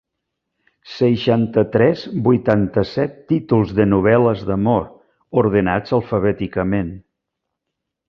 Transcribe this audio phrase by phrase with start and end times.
[0.93, 4.83] Seixanta-tres vuitanta-set títols de novel·les d'amor,
[5.45, 6.95] ordenats alfabèticament.